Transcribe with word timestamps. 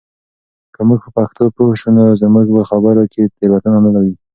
که 0.73 0.81
موږ 0.87 0.99
په 1.03 1.09
پښتو 1.17 1.43
پوه 1.55 1.73
سو 1.81 1.89
نو 1.95 2.03
زموږ 2.21 2.45
په 2.57 2.63
خبرو 2.69 3.03
کې 3.13 3.21
تېروتنه 3.37 3.79
نه 3.95 3.99
وي. 4.03 4.15